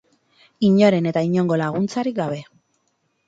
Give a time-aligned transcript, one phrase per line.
[0.69, 2.39] Inoren eta inongo laguntzarik gabe.